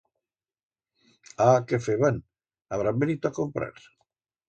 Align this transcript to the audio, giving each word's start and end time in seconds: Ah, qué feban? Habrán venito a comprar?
Ah, 1.47 1.63
qué 1.67 1.79
feban? 1.89 2.19
Habrán 2.71 2.99
venito 3.05 3.27
a 3.27 3.31
comprar? 3.41 3.73